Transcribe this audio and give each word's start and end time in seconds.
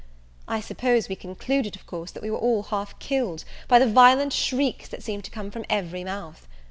I 0.47 0.61
suppose 0.61 1.07
we 1.07 1.15
concluded, 1.15 1.75
of 1.75 1.85
course, 1.85 2.09
that 2.09 2.23
we 2.23 2.31
were 2.31 2.39
all 2.39 2.63
half 2.63 2.97
killed, 2.97 3.43
by 3.67 3.77
the 3.77 3.85
violent 3.85 4.33
shrieks 4.33 4.87
that 4.87 5.03
seemed 5.03 5.25
to 5.25 5.29
come 5.29 5.51
from 5.51 5.63
every 5.69 6.03
mouth. 6.03 6.47